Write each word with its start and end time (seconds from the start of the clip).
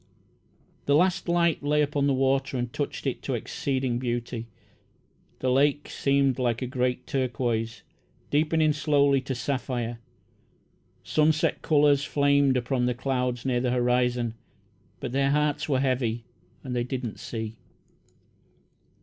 The 0.87 0.95
last 0.95 1.29
light 1.29 1.61
lay 1.61 1.83
upon 1.83 2.07
the 2.07 2.13
water 2.15 2.57
and 2.57 2.73
touched 2.73 3.05
it 3.05 3.21
to 3.21 3.35
exceeding 3.35 3.99
beauty. 3.99 4.47
The 5.41 5.51
lake 5.51 5.87
seemed 5.91 6.39
like 6.39 6.63
a 6.63 6.65
great 6.65 7.05
turquoise, 7.05 7.83
deepening 8.31 8.73
slowly 8.73 9.21
to 9.21 9.35
sapphire. 9.35 9.99
Sunset 11.03 11.61
colours 11.61 12.03
flamed 12.03 12.57
upon 12.57 12.87
the 12.87 12.95
clouds 12.95 13.45
near 13.45 13.61
the 13.61 13.69
horizon, 13.69 14.33
but 14.99 15.11
their 15.11 15.29
hearts 15.29 15.69
were 15.69 15.79
heavy, 15.81 16.23
and 16.63 16.75
they 16.75 16.83
did 16.83 17.03
not 17.03 17.19
see. 17.19 17.57